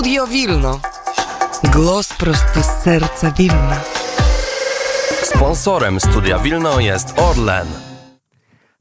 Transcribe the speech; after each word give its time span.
Studio 0.00 0.26
Wilno. 0.26 0.80
Głos 1.72 2.08
prosto 2.08 2.62
z 2.62 2.84
serca 2.84 3.30
Wilna. 3.30 3.80
Sponsorem 5.22 6.00
Studia 6.00 6.38
Wilno 6.38 6.80
jest 6.80 7.18
Orlen. 7.18 7.66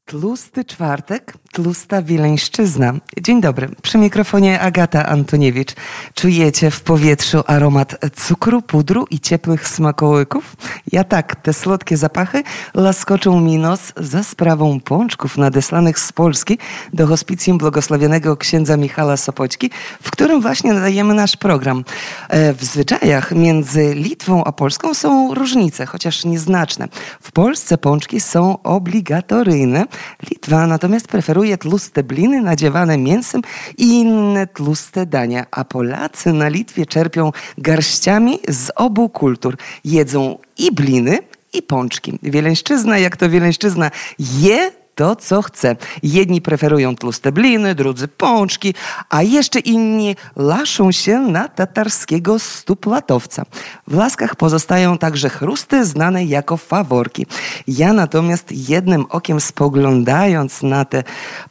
Tłusty 0.05 0.66
czwartek, 0.66 1.34
tłusta 1.54 2.02
wileńszczyzna. 2.02 2.94
Dzień 3.22 3.42
dobry, 3.42 3.70
przy 3.82 3.98
mikrofonie 3.98 4.60
Agata 4.60 5.06
Antoniewicz. 5.06 5.73
Czujecie 6.14 6.72
w 6.72 6.82
powietrzu 6.82 7.44
aromat 7.48 7.96
cukru, 8.16 8.62
pudru 8.62 9.05
i 9.10 9.20
ciepłych 9.20 9.68
smakołyków? 9.68 10.55
Ja 10.91 11.04
tak, 11.04 11.36
te 11.36 11.54
słodkie 11.54 11.98
zapachy 11.98 12.44
laskoczą 12.73 13.41
mi 13.41 13.58
nos 13.58 13.94
za 13.98 14.23
sprawą 14.23 14.80
pączków 14.80 15.38
nadeslanych 15.38 16.00
z 16.00 16.12
Polski 16.12 16.58
do 16.94 17.08
hospicjum 17.08 17.58
błogosławionego 17.58 18.38
księdza 18.38 18.77
Michala 18.77 19.18
Sopoćki, 19.18 19.72
w 20.02 20.12
którym 20.12 20.41
właśnie 20.41 20.73
nadajemy 20.73 21.13
nasz 21.13 21.38
program. 21.38 21.84
E, 22.30 22.54
w 22.54 22.63
zwyczajach 22.63 23.31
między 23.31 23.94
Litwą 23.95 24.44
a 24.44 24.52
Polską 24.52 24.94
są 24.94 25.34
różnice, 25.34 25.86
chociaż 25.86 26.26
nieznaczne. 26.26 26.88
W 27.22 27.31
Polsce 27.31 27.77
pączki 27.77 28.20
są 28.20 28.62
obligatoryjne, 28.62 29.86
Litwa 30.30 30.68
natomiast 30.68 31.08
preferuje 31.08 31.48
tłuste 31.58 32.03
bliny 32.03 32.41
nadziewane 32.41 32.98
mięsem 32.98 33.41
i 33.77 33.99
inne 33.99 34.48
tłuste 34.48 35.05
dania, 35.05 35.45
a 35.52 35.66
Polacy 35.66 36.34
na 36.34 36.48
Litwie 36.48 36.85
czerpią 36.85 37.31
garściami 37.57 38.40
z 38.48 38.71
obu 38.76 39.09
kultur. 39.09 39.57
Jedzą 39.85 40.38
i 40.57 40.71
bliny, 40.71 41.20
i 41.54 41.62
pączki. 41.62 42.20
Wieleńszczyzna, 42.23 42.98
jak 42.98 43.17
to 43.17 43.30
Wieleńszczyzna, 43.30 43.91
je 44.20 44.71
to, 44.99 45.16
co 45.16 45.41
chce. 45.41 45.76
Jedni 46.03 46.41
preferują 46.41 46.95
tłuste 46.95 47.31
bliny, 47.31 47.76
drudzy 47.76 48.07
pączki, 48.07 48.73
a 49.09 49.23
jeszcze 49.23 49.59
inni 49.59 50.16
laszą 50.35 50.91
się 50.91 51.20
na 51.20 51.48
tatarskiego 51.48 52.40
stuplatowca. 52.40 53.43
W 53.87 53.96
laskach 53.96 54.35
pozostają 54.35 54.98
także 54.98 55.29
chrusty 55.29 55.85
znane 55.85 56.26
jako 56.26 56.57
faworki. 56.57 57.26
Ja 57.68 57.93
natomiast 57.93 58.70
jednym 58.70 59.05
okiem 59.09 59.41
spoglądając 59.41 60.63
na 60.63 60.85
te 60.85 61.04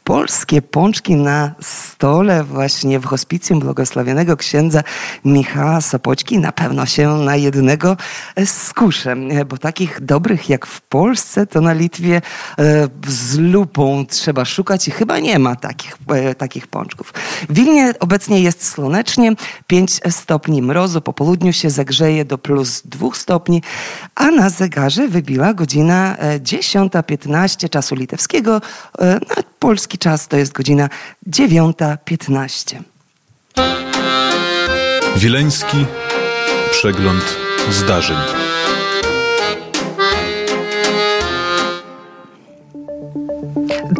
polskie 0.09 0.62
pączki 0.62 1.17
na 1.17 1.55
stole 1.61 2.45
właśnie 2.45 3.01
w 3.01 3.06
hospicjum 3.06 3.61
błogosławionego 3.61 4.37
księdza 4.37 4.83
Michała 5.25 5.81
Sopoćki 5.81 6.39
na 6.39 6.53
pewno 6.53 6.87
się 6.87 7.09
na 7.09 7.37
jednego 7.37 7.97
skuszę, 8.45 9.17
bo 9.47 9.59
takich 9.59 10.01
dobrych 10.01 10.48
jak 10.48 10.67
w 10.67 10.81
Polsce 10.81 11.47
to 11.47 11.61
na 11.61 11.73
Litwie 11.73 12.17
e, 12.59 12.89
z 13.06 13.39
lupą 13.39 14.06
trzeba 14.06 14.45
szukać 14.45 14.89
i 14.89 14.91
chyba 14.91 15.19
nie 15.19 15.39
ma 15.39 15.56
takich, 15.56 15.97
e, 16.09 16.34
takich 16.34 16.67
pączków. 16.67 17.12
W 17.48 17.55
Wilnie 17.55 17.95
obecnie 18.01 18.41
jest 18.41 18.69
słonecznie, 18.69 19.33
5 19.67 20.01
stopni 20.11 20.62
mrozu, 20.62 21.01
po 21.01 21.12
południu 21.12 21.53
się 21.53 21.70
zagrzeje 21.70 22.25
do 22.25 22.39
plus 22.39 22.83
2 22.84 23.14
stopni, 23.14 23.62
a 24.14 24.31
na 24.31 24.51
zegarze 24.51 25.09
wybiła 25.09 25.55
godzina 25.55 26.17
10.15 26.41 27.64
e, 27.64 27.69
czasu 27.69 27.95
litewskiego, 27.95 28.61
na 29.01 29.42
polski 29.59 29.98
czas 29.99 30.29
to 30.29 30.37
jest 30.37 30.53
godzina 30.53 30.89
9.15. 31.31 32.83
Wileński 35.17 35.87
przegląd 36.71 37.37
zdarzeń. 37.71 38.48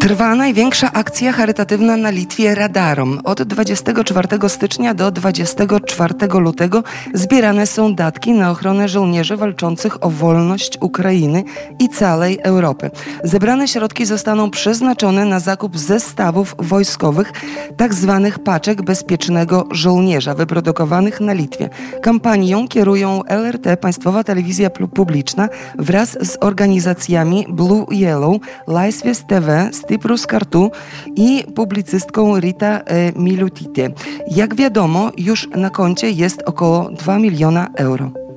Trwa 0.09 0.35
największa 0.35 0.93
akcja 0.93 1.33
charytatywna 1.33 1.97
na 1.97 2.11
Litwie 2.11 2.55
Radarom. 2.55 3.21
Od 3.25 3.43
24 3.43 4.49
stycznia 4.49 4.95
do 4.95 5.11
24 5.11 6.15
lutego 6.41 6.83
zbierane 7.15 7.67
są 7.67 7.95
datki 7.95 8.33
na 8.33 8.51
ochronę 8.51 8.89
żołnierzy 8.89 9.37
walczących 9.37 10.05
o 10.05 10.11
wolność 10.11 10.79
Ukrainy 10.81 11.45
i 11.79 11.89
całej 11.89 12.39
Europy. 12.43 12.91
Zebrane 13.25 13.69
środki 13.69 14.07
zostaną 14.07 14.51
przeznaczone 14.51 15.25
na 15.25 15.41
zakup 15.41 15.79
zestawów 15.79 16.55
wojskowych, 16.59 17.33
tak 17.77 17.95
zwanych 17.95 18.39
paczek 18.39 18.83
bezpiecznego 18.83 19.67
żołnierza, 19.71 20.35
wyprodukowanych 20.35 21.21
na 21.21 21.33
Litwie. 21.33 21.71
Kampanią 22.03 22.69
kierują 22.69 23.25
LRT, 23.25 23.77
Państwowa 23.81 24.25
Telewizja 24.25 24.71
Publiczna, 24.71 25.49
wraz 25.79 26.11
z 26.11 26.37
organizacjami 26.41 27.47
Blue 27.49 27.87
Yellow, 27.91 28.37
Laisvės 28.67 29.27
TV, 29.27 29.71
Stiprus 29.99 30.27
Kartu 30.27 30.71
i 31.17 31.45
publicystką 31.55 32.41
Rita 32.41 32.81
e, 32.81 33.13
Milutite. 33.13 33.91
Jak 34.31 34.55
wiadomo, 34.55 35.11
już 35.17 35.49
na 35.57 35.71
koncie 35.71 36.11
jest 36.11 36.43
około 36.47 36.91
2 36.91 37.19
miliona 37.19 37.69
euro. 37.75 38.28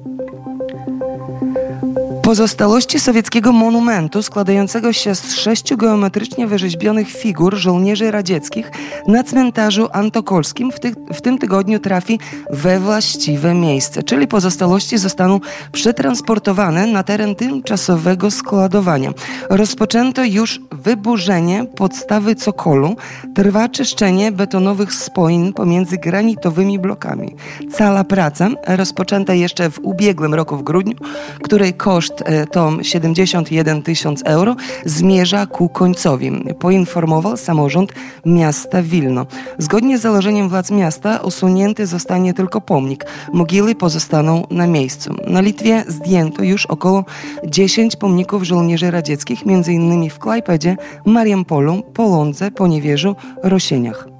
Pozostałości 2.31 2.99
sowieckiego 2.99 3.51
monumentu 3.51 4.23
składającego 4.23 4.93
się 4.93 5.15
z 5.15 5.35
sześciu 5.35 5.77
geometrycznie 5.77 6.47
wyrzeźbionych 6.47 7.07
figur 7.09 7.55
żołnierzy 7.55 8.11
radzieckich 8.11 8.71
na 9.07 9.23
cmentarzu 9.23 9.87
antokolskim 9.93 10.71
w, 10.71 10.79
ty 10.79 10.93
w 11.13 11.21
tym 11.21 11.37
tygodniu 11.37 11.79
trafi 11.79 12.19
we 12.49 12.79
właściwe 12.79 13.53
miejsce, 13.53 14.03
czyli 14.03 14.27
pozostałości 14.27 14.97
zostaną 14.97 15.39
przetransportowane 15.71 16.87
na 16.87 17.03
teren 17.03 17.35
tymczasowego 17.35 18.31
składowania. 18.31 19.11
Rozpoczęto 19.49 20.23
już 20.23 20.59
wyburzenie 20.71 21.65
podstawy 21.75 22.35
cokolu, 22.35 22.95
trwa 23.35 23.69
czyszczenie 23.69 24.31
betonowych 24.31 24.93
spoin 24.93 25.53
pomiędzy 25.53 25.97
granitowymi 25.97 26.79
blokami. 26.79 27.35
Cała 27.71 28.03
praca 28.03 28.49
rozpoczęta 28.67 29.33
jeszcze 29.33 29.69
w 29.69 29.79
ubiegłym 29.79 30.33
roku 30.33 30.57
w 30.57 30.63
grudniu, 30.63 30.95
której 31.43 31.73
koszt 31.73 32.20
E, 32.25 32.45
to 32.45 32.71
71 32.81 33.83
tysiąc 33.83 34.21
euro, 34.25 34.55
zmierza 34.85 35.45
ku 35.45 35.69
końcowi, 35.69 36.31
poinformował 36.59 37.37
samorząd 37.37 37.93
miasta 38.25 38.83
Wilno. 38.83 39.25
Zgodnie 39.57 39.97
z 39.97 40.01
założeniem 40.01 40.49
władz 40.49 40.71
miasta 40.71 41.17
usunięty 41.17 41.87
zostanie 41.87 42.33
tylko 42.33 42.61
pomnik. 42.61 43.05
Mogiły 43.33 43.75
pozostaną 43.75 44.47
na 44.49 44.67
miejscu. 44.67 45.15
Na 45.27 45.41
Litwie 45.41 45.83
zdjęto 45.87 46.43
już 46.43 46.65
około 46.65 47.05
10 47.45 47.95
pomników 47.95 48.43
żołnierzy 48.43 48.91
radzieckich, 48.91 49.39
m.in. 49.45 50.09
w 50.09 50.19
Klajpedzie, 50.19 50.77
Mariampolu, 51.05 51.83
Polądze, 51.93 52.51
Poniewierzu, 52.51 53.15
Rosieniach. 53.43 54.10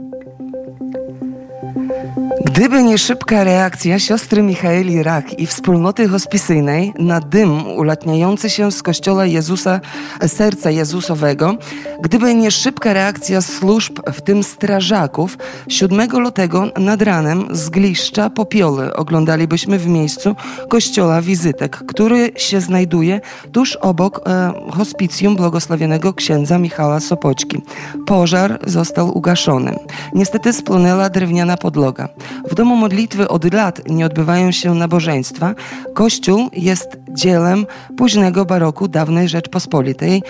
Gdyby 2.45 2.83
nie 2.83 2.97
szybka 2.97 3.43
reakcja 3.43 3.99
siostry 3.99 4.43
Michaeli 4.43 5.03
Rak 5.03 5.39
i 5.39 5.47
wspólnoty 5.47 6.07
hospicyjnej 6.07 6.93
na 6.99 7.19
dym 7.19 7.67
ulatniający 7.67 8.49
się 8.49 8.71
z 8.71 8.83
kościoła 8.83 9.25
Jezusa, 9.25 9.79
serca 10.27 10.71
Jezusowego, 10.71 11.55
gdyby 12.01 12.35
nie 12.35 12.51
szybka 12.51 12.93
reakcja 12.93 13.41
służb, 13.41 13.99
w 14.13 14.21
tym 14.21 14.43
strażaków, 14.43 15.37
7 15.67 16.09
lutego 16.19 16.67
nad 16.77 17.01
ranem 17.01 17.47
z 17.51 17.69
gliszcza 17.69 18.29
popioły 18.29 18.93
oglądalibyśmy 18.93 19.79
w 19.79 19.87
miejscu 19.87 20.35
kościoła 20.69 21.21
Wizytek, 21.21 21.77
który 21.77 22.31
się 22.35 22.61
znajduje 22.61 23.21
tuż 23.51 23.75
obok 23.75 24.21
e, 24.27 24.53
hospicjum 24.71 25.35
błogosławionego 25.35 26.13
księdza 26.13 26.57
Michała 26.57 26.99
Sopoćki. 26.99 27.61
Pożar 28.05 28.59
został 28.67 29.17
ugaszony. 29.17 29.75
Niestety 30.13 30.53
spłonęła 30.53 31.09
drewniana 31.09 31.57
podłoga. 31.57 32.09
W 32.49 32.55
domu 32.55 32.75
modlitwy 32.75 33.27
od 33.27 33.53
lat 33.53 33.81
nie 33.89 34.05
odbywają 34.05 34.51
się 34.51 34.75
nabożeństwa. 34.75 35.55
Kościół 35.93 36.49
jest 36.53 36.97
dzielem 37.09 37.65
późnego 37.97 38.45
baroku 38.45 38.87
dawnej 38.87 39.29
Rzeczpospolitej. 39.29 40.23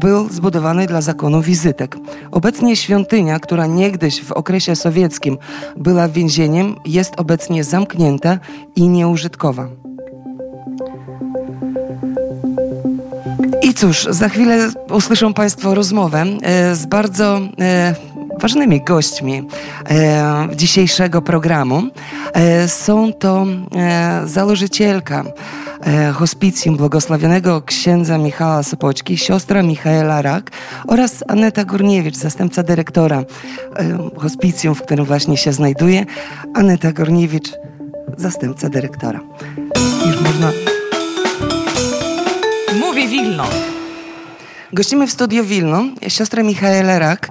Był 0.00 0.28
zbudowany 0.28 0.86
dla 0.86 1.00
zakonu 1.00 1.42
wizytek. 1.42 1.96
Obecnie 2.30 2.76
świątynia, 2.76 3.38
która 3.40 3.66
niegdyś 3.66 4.22
w 4.22 4.32
okresie 4.32 4.76
sowieckim 4.78 5.38
była 5.76 6.08
więzieniem, 6.08 6.76
jest 6.86 7.14
obecnie 7.16 7.64
zamknięta 7.64 8.38
i 8.76 8.88
nieużytkowa. 8.88 9.68
I 13.62 13.74
cóż, 13.74 14.06
za 14.10 14.28
chwilę 14.28 14.70
usłyszą 14.90 15.34
Państwo 15.34 15.74
rozmowę 15.74 16.24
e, 16.42 16.74
z 16.74 16.86
bardzo 16.86 17.40
e, 17.60 17.94
ważnymi 18.40 18.84
gośćmi 18.84 19.48
e, 19.90 20.48
dzisiejszego 20.56 21.22
programu. 21.22 21.82
Są 22.66 23.12
to 23.12 23.46
założycielka 24.24 25.24
hospicjum 26.14 26.76
błogosławionego 26.76 27.62
księdza 27.62 28.18
Michała 28.18 28.62
Sopoćki, 28.62 29.18
siostra 29.18 29.62
Michaela 29.62 30.22
Rak 30.22 30.50
oraz 30.86 31.24
Aneta 31.28 31.64
Górniewicz, 31.64 32.16
zastępca 32.16 32.62
dyrektora 32.62 33.24
e, 33.76 33.98
hospicjum, 34.16 34.74
w 34.74 34.82
którym 34.82 35.04
właśnie 35.04 35.36
się 35.36 35.52
znajduje. 35.52 36.06
Aneta 36.54 36.92
Górniewicz, 36.92 37.52
zastępca 38.16 38.68
dyrektora. 38.68 39.20
Już 40.06 40.20
można... 40.20 40.52
Mówię 42.80 43.08
Wilno. 43.08 43.44
Gościmy 44.72 45.06
w 45.06 45.10
studiu 45.12 45.44
Wilno 45.44 45.84
siostra 46.08 46.42
Michaela 46.42 46.98
Rak, 46.98 47.28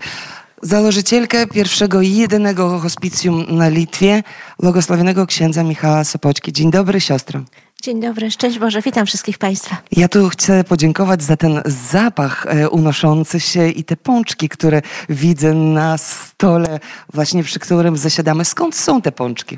Założycielka 0.62 1.48
pierwszego 1.48 2.02
i 2.02 2.12
jedynego 2.12 2.80
hospicjum 2.80 3.46
na 3.50 3.70
Litwie, 3.70 4.24
błogosławionego 4.60 5.26
księdza 5.26 5.64
Michała 5.64 6.04
Sopoćki. 6.04 6.54
Dzień 6.54 6.72
dobry, 6.72 7.02
siostro. 7.02 7.44
Dzień 7.84 8.02
dobry, 8.02 8.32
szczęść 8.32 8.60
Boże, 8.60 8.82
witam 8.82 9.06
wszystkich 9.06 9.38
Państwa. 9.38 9.78
Ja 9.92 10.08
tu 10.08 10.30
chcę 10.30 10.64
podziękować 10.64 11.24
za 11.24 11.38
ten 11.38 11.62
zapach 11.66 12.46
e, 12.50 12.70
unoszący 12.70 13.40
się 13.40 13.70
i 13.70 13.84
te 13.84 13.98
pączki, 13.98 14.50
które 14.50 14.82
widzę 15.10 15.54
na 15.54 15.98
stole, 15.98 16.80
właśnie 17.14 17.44
przy 17.44 17.60
którym 17.60 17.98
zasiadamy. 17.98 18.46
Skąd 18.46 18.76
są 18.76 19.02
te 19.02 19.12
pączki? 19.12 19.58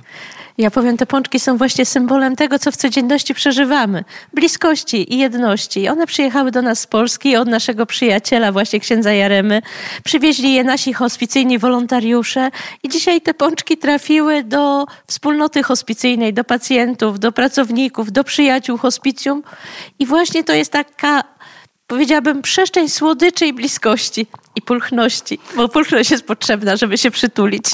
Ja 0.59 0.71
powiem, 0.71 0.97
te 0.97 1.06
pączki 1.06 1.39
są 1.39 1.57
właśnie 1.57 1.85
symbolem 1.85 2.35
tego, 2.35 2.59
co 2.59 2.71
w 2.71 2.77
codzienności 2.77 3.33
przeżywamy. 3.33 4.03
Bliskości 4.33 5.13
i 5.13 5.17
jedności. 5.17 5.88
One 5.88 6.07
przyjechały 6.07 6.51
do 6.51 6.61
nas 6.61 6.79
z 6.79 6.88
Polski 6.88 7.35
od 7.35 7.47
naszego 7.47 7.85
przyjaciela, 7.85 8.51
właśnie 8.51 8.79
księdza 8.79 9.13
Jaremy. 9.13 9.61
Przywieźli 10.03 10.53
je 10.53 10.63
nasi 10.63 10.94
hospicyjni 10.94 11.59
wolontariusze 11.59 12.51
i 12.83 12.89
dzisiaj 12.89 13.21
te 13.21 13.33
pączki 13.33 13.77
trafiły 13.77 14.44
do 14.44 14.85
wspólnoty 15.07 15.63
hospicyjnej, 15.63 16.33
do 16.33 16.44
pacjentów, 16.44 17.19
do 17.19 17.31
pracowników, 17.31 18.12
do 18.12 18.23
przyjaciół 18.23 18.77
hospicjum. 18.77 19.44
I 20.00 20.05
właśnie 20.05 20.44
to 20.44 20.53
jest 20.53 20.71
taka 20.71 21.23
powiedziałabym, 21.88 22.41
przestrzeń 22.41 22.89
słodyczy 22.89 23.45
i 23.45 23.53
bliskości 23.53 24.27
i 24.55 24.62
pulchności, 24.62 25.39
bo 25.55 25.69
pulchność 25.69 26.12
jest 26.12 26.23
potrzebna, 26.23 26.77
żeby 26.77 26.97
się 26.97 27.12
przytulić. 27.12 27.65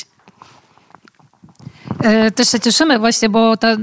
E, 2.04 2.32
też 2.32 2.50
się 2.50 2.60
cieszymy 2.60 3.00
właśnie, 3.00 3.30
bo 3.30 3.58
ta 3.58 3.68
e, 3.68 3.78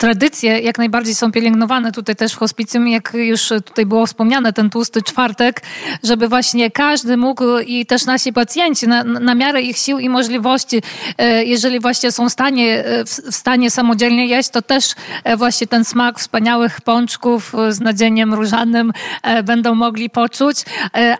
tradycje 0.00 0.60
jak 0.60 0.78
najbardziej 0.78 1.14
są 1.14 1.32
pielęgnowane 1.32 1.92
tutaj 1.92 2.16
też 2.16 2.32
w 2.32 2.36
hospicjum, 2.36 2.88
jak 2.88 3.12
już 3.14 3.48
tutaj 3.48 3.86
było 3.86 4.06
wspomniane, 4.06 4.52
ten 4.52 4.70
tłusty 4.70 5.02
czwartek, 5.02 5.62
żeby 6.02 6.28
właśnie 6.28 6.70
każdy 6.70 7.16
mógł 7.16 7.44
i 7.66 7.86
też 7.86 8.04
nasi 8.04 8.32
pacjenci 8.32 8.88
na, 8.88 9.04
na 9.04 9.34
miarę 9.34 9.62
ich 9.62 9.76
sił 9.76 9.98
i 9.98 10.08
możliwości, 10.08 10.82
e, 11.18 11.44
jeżeli 11.44 11.80
właśnie 11.80 12.12
są 12.12 12.28
w 12.28 12.32
stanie, 12.32 12.84
w 13.06 13.34
stanie 13.34 13.70
samodzielnie 13.70 14.26
jeść, 14.26 14.48
to 14.48 14.62
też 14.62 14.84
właśnie 15.36 15.66
ten 15.66 15.84
smak 15.84 16.18
wspaniałych 16.18 16.80
pączków 16.80 17.52
z 17.70 17.80
nadzieniem 17.80 18.34
różanym 18.34 18.92
będą 19.44 19.74
mogli 19.74 20.10
poczuć, 20.10 20.56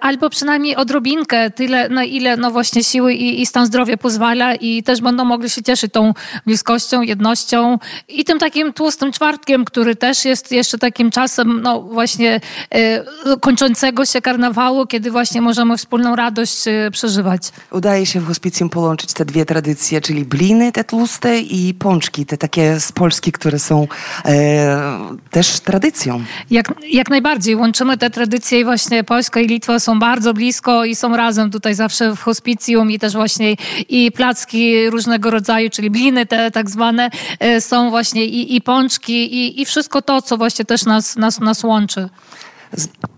albo 0.01 0.31
przynajmniej 0.31 0.77
odrobinkę, 0.77 1.51
tyle 1.51 1.89
na 1.89 2.05
ile 2.05 2.37
no 2.37 2.51
właśnie 2.51 2.85
siły 2.85 3.15
i, 3.15 3.43
i 3.43 3.47
stan 3.47 3.67
zdrowia 3.67 3.97
pozwala 3.97 4.55
i 4.55 4.83
też 4.83 5.01
będą 5.01 5.25
mogli 5.25 5.51
się 5.51 5.63
cieszyć 5.63 5.93
tą 5.93 6.15
bliskością, 6.47 7.03
jednością 7.03 7.79
i 8.09 8.25
tym 8.25 8.39
takim 8.39 8.70
tłustym 8.73 9.13
czwartkiem, 9.13 9.65
który 9.65 9.97
też 9.97 10.25
jest 10.25 10.53
jeszcze 10.53 10.79
takim 10.79 11.11
czasem, 11.11 11.63
no 11.63 11.83
właśnie 11.83 12.41
e, 12.71 13.05
kończącego 13.41 14.05
się 14.05 14.21
karnawału, 14.21 14.87
kiedy 14.87 15.11
właśnie 15.11 15.41
możemy 15.41 15.77
wspólną 15.77 16.17
radość 16.17 16.69
e, 16.69 16.91
przeżywać. 16.91 17.43
Udaje 17.71 18.07
się 18.07 18.21
w 18.21 18.27
hospicjum 18.27 18.71
połączyć 18.71 19.13
te 19.13 19.25
dwie 19.25 19.47
tradycje, 19.47 20.01
czyli 20.01 20.25
bliny 20.25 20.73
te 20.73 20.85
tłuste 20.85 21.39
i 21.41 21.75
pączki, 21.75 22.27
te 22.27 22.37
takie 22.37 22.81
z 22.81 22.93
Polski, 22.93 23.33
które 23.33 23.59
są 23.59 23.89
e, 24.25 24.99
też 25.31 25.61
tradycją. 25.61 26.25
Jak, 26.51 26.75
jak 26.91 27.11
najbardziej. 27.11 27.57
Łączymy 27.57 27.99
te 27.99 28.11
tradycje 28.11 28.61
i 28.61 28.65
właśnie 28.65 29.05
Polska 29.05 29.41
i 29.41 29.47
Litwa 29.47 29.79
są 29.79 29.99
bardzo 29.99 30.35
blisko 30.35 30.85
i 30.85 30.97
są 30.97 31.17
razem 31.17 31.51
tutaj 31.51 31.75
zawsze 31.75 32.17
w 32.17 32.21
hospicjum 32.21 32.91
i 32.91 32.99
też 32.99 33.13
właśnie 33.13 33.57
i 33.89 34.13
placki 34.13 34.91
różnego 34.91 35.31
rodzaju, 35.31 35.71
czyli 35.71 35.91
bliny 35.91 36.27
te 36.27 36.51
tak 36.51 36.71
zwane, 36.71 37.11
e, 37.39 37.61
są 37.61 37.91
właśnie 37.91 38.25
i, 38.25 38.57
i 38.57 38.60
pączki 38.61 39.35
i, 39.35 39.61
i 39.61 39.65
wszystko 39.65 40.03
to, 40.03 40.23
co 40.23 40.37
właśnie 40.37 40.65
też 40.65 40.85
nas, 40.85 41.17
nas, 41.17 41.41
nas 41.41 41.65
łączy. 41.65 42.09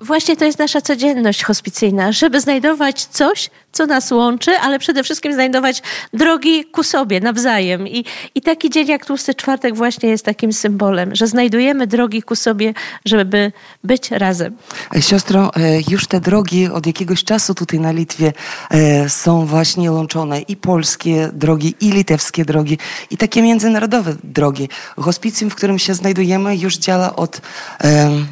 Właśnie 0.02 0.36
to 0.36 0.44
jest 0.44 0.58
nasza 0.58 0.80
codzienność 0.80 1.44
hospicyjna, 1.44 2.12
żeby 2.12 2.40
znajdować 2.40 3.04
coś, 3.04 3.50
co 3.72 3.86
nas 3.86 4.10
łączy, 4.10 4.50
ale 4.50 4.78
przede 4.78 5.04
wszystkim 5.04 5.32
znajdować 5.32 5.82
drogi 6.12 6.64
ku 6.64 6.82
sobie 6.82 7.20
nawzajem. 7.20 7.88
I, 7.88 8.04
I 8.34 8.40
taki 8.40 8.70
dzień 8.70 8.88
jak 8.88 9.06
Tłusty 9.06 9.34
Czwartek 9.34 9.76
właśnie 9.76 10.08
jest 10.08 10.24
takim 10.24 10.52
symbolem, 10.52 11.14
że 11.14 11.26
znajdujemy 11.26 11.86
drogi 11.86 12.22
ku 12.22 12.36
sobie, 12.36 12.74
żeby 13.04 13.52
być 13.84 14.10
razem. 14.10 14.56
Siostro, 15.00 15.50
e, 15.56 15.60
już 15.88 16.06
te 16.06 16.20
drogi 16.20 16.66
od 16.66 16.86
jakiegoś 16.86 17.24
czasu 17.24 17.54
tutaj 17.54 17.80
na 17.80 17.92
Litwie 17.92 18.32
e, 18.70 19.08
są 19.08 19.46
właśnie 19.46 19.92
łączone 19.92 20.40
i 20.40 20.56
polskie 20.56 21.30
drogi, 21.32 21.74
i 21.80 21.90
litewskie 21.90 22.44
drogi, 22.44 22.78
i 23.10 23.16
takie 23.16 23.42
międzynarodowe 23.42 24.14
drogi. 24.24 24.68
Hospicjum, 24.96 25.50
w 25.50 25.54
którym 25.54 25.78
się 25.78 25.94
znajdujemy, 25.94 26.56
już 26.56 26.76
działa 26.76 27.16
od 27.16 27.40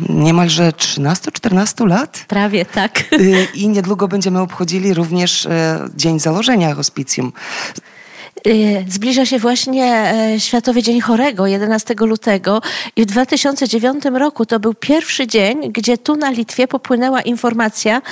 niemalże 0.09 0.71
13-14 0.71 1.60
lat. 1.87 2.25
Prawie 2.29 2.65
tak. 2.65 3.01
E, 3.13 3.19
I 3.55 3.69
niedługo 3.69 4.09
będziemy 4.09 4.41
obchodzili 4.41 4.95
również 4.95 5.47
e, 5.47 5.89
dzień 5.97 6.21
założenia 6.21 6.75
hospicjum. 6.75 7.33
Y, 8.47 8.85
zbliża 8.89 9.27
się 9.27 9.39
właśnie 9.39 9.85
e, 9.85 10.41
Światowy 10.41 10.83
Dzień 10.83 11.01
Chorego, 11.01 11.47
11 11.47 11.95
lutego 12.01 12.63
i 12.97 13.03
w 13.03 13.07
2009 13.07 14.05
roku 14.05 14.47
to 14.47 14.61
był 14.61 14.75
pierwszy 14.75 15.27
dzień, 15.27 15.73
gdzie 15.73 15.99
tu 15.99 16.17
na 16.17 16.31
Litwie 16.31 16.69
popłynęła 16.69 17.21
informacja, 17.21 18.03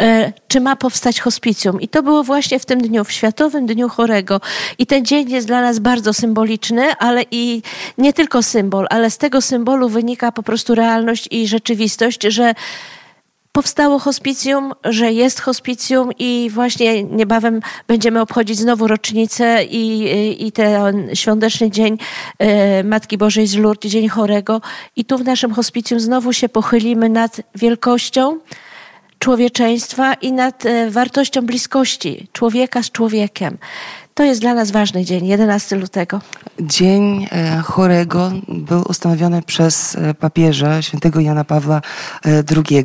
e, 0.00 0.32
czy 0.48 0.60
ma 0.60 0.76
powstać 0.76 1.20
hospicjum. 1.20 1.80
I 1.80 1.88
to 1.88 2.02
było 2.02 2.24
właśnie 2.24 2.58
w 2.58 2.66
tym 2.66 2.80
dniu, 2.80 3.04
w 3.04 3.12
Światowym 3.12 3.66
Dniu 3.66 3.88
Chorego. 3.88 4.40
I 4.78 4.86
ten 4.86 5.04
dzień 5.04 5.30
jest 5.30 5.46
dla 5.46 5.60
nas 5.60 5.78
bardzo 5.78 6.12
symboliczny, 6.12 6.96
ale 6.98 7.24
i 7.30 7.62
nie 7.98 8.12
tylko 8.12 8.42
symbol, 8.42 8.86
ale 8.90 9.10
z 9.10 9.18
tego 9.18 9.40
symbolu 9.40 9.88
wynika 9.88 10.32
po 10.32 10.42
prostu 10.42 10.74
realność 10.74 11.28
i 11.30 11.48
rzeczywistość, 11.48 12.22
że 12.22 12.54
powstało 13.58 13.98
hospicjum, 13.98 14.72
że 14.84 15.12
jest 15.12 15.40
hospicjum 15.40 16.10
i 16.18 16.50
właśnie 16.54 17.04
niebawem 17.04 17.60
będziemy 17.88 18.20
obchodzić 18.20 18.58
znowu 18.58 18.86
rocznicę 18.86 19.64
i, 19.64 20.46
i 20.46 20.52
ten 20.52 21.10
świąteczny 21.14 21.70
dzień 21.70 21.98
e, 22.38 22.84
Matki 22.84 23.18
Bożej 23.18 23.46
z 23.46 23.56
Lourdes, 23.56 23.90
Dzień 23.92 24.08
Chorego. 24.08 24.60
I 24.96 25.04
tu 25.04 25.18
w 25.18 25.24
naszym 25.24 25.52
hospicjum 25.52 26.00
znowu 26.00 26.32
się 26.32 26.48
pochylimy 26.48 27.08
nad 27.08 27.40
wielkością 27.54 28.38
człowieczeństwa 29.18 30.14
i 30.14 30.32
nad 30.32 30.66
e, 30.66 30.90
wartością 30.90 31.46
bliskości 31.46 32.28
człowieka 32.32 32.82
z 32.82 32.90
człowiekiem. 32.90 33.58
To 34.14 34.24
jest 34.24 34.40
dla 34.40 34.54
nas 34.54 34.70
ważny 34.70 35.04
dzień, 35.04 35.26
11 35.26 35.76
lutego. 35.76 36.20
Dzień 36.60 37.26
e, 37.32 37.58
chorego 37.58 38.32
był 38.48 38.82
ustanowiony 38.88 39.42
przez 39.42 39.96
e, 39.96 40.14
papieża 40.14 40.82
świętego 40.82 41.20
Jana 41.20 41.44
Pawła 41.44 41.80
II. 42.56 42.84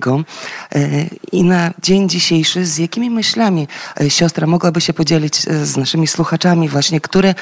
I 1.32 1.44
na 1.44 1.72
dzień 1.82 2.10
dzisiejszy 2.10 2.66
z 2.66 2.78
jakimi 2.78 3.10
myślami 3.10 3.68
siostra 4.08 4.48
mogłaby 4.48 4.82
się 4.82 4.94
podzielić 4.94 5.42
z 5.42 5.78
naszymi 5.78 6.08
słuchaczami 6.08 6.70
właśnie, 6.70 7.02
które 7.02 7.36